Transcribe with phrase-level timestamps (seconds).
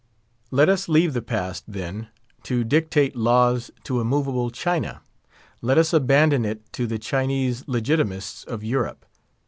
[0.49, 2.07] Let us leave the Past, then,
[2.41, 5.01] to dictate laws to immovable China;
[5.61, 9.05] let us abandon it to the Chinese Legitimists of Europe.